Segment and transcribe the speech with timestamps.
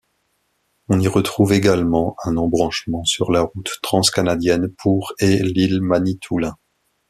[0.89, 6.55] On y retrouve également un embranchement sur la route Transcanadienne pour et l'île Manitoulin.